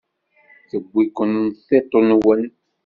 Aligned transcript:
Tewwi-ken 0.69 1.31
tiṭ-nwen. 1.67 2.41